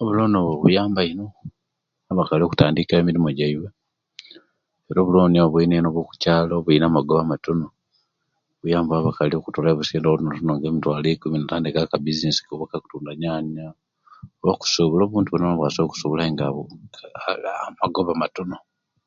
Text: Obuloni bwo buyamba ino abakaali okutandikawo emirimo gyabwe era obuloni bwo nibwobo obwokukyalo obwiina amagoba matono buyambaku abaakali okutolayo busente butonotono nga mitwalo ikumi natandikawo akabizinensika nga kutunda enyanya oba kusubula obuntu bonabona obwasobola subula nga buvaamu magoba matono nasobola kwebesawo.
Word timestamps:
Obuloni 0.00 0.38
bwo 0.40 0.54
buyamba 0.62 1.00
ino 1.10 1.26
abakaali 2.10 2.42
okutandikawo 2.44 3.00
emirimo 3.00 3.28
gyabwe 3.38 3.68
era 4.88 4.98
obuloni 5.00 5.38
bwo 5.48 5.58
nibwobo 5.66 5.88
obwokukyalo 5.90 6.52
obwiina 6.56 6.86
amagoba 6.88 7.30
matono 7.32 7.66
buyambaku 8.60 8.98
abaakali 9.00 9.34
okutolayo 9.36 9.74
busente 9.78 10.06
butonotono 10.10 10.52
nga 10.56 10.68
mitwalo 10.74 11.06
ikumi 11.10 11.36
natandikawo 11.38 11.84
akabizinensika 11.86 12.50
nga 12.54 12.80
kutunda 12.82 13.10
enyanya 13.12 13.66
oba 14.40 14.60
kusubula 14.60 15.02
obuntu 15.04 15.28
bonabona 15.30 15.54
obwasobola 15.56 15.98
subula 16.00 16.24
nga 16.32 16.46
buvaamu 16.54 17.76
magoba 17.80 18.12
matono 18.22 18.46
nasobola 18.52 18.56
kwebesawo. 18.58 18.68